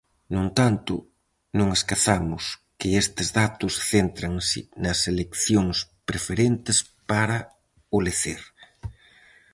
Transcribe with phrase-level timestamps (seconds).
[0.33, 0.93] No entanto,
[1.57, 2.43] non esquezamos
[2.79, 5.77] que estes datos céntranse nas eleccións
[6.09, 6.77] preferentes
[7.11, 7.37] para
[7.95, 8.41] o lecer.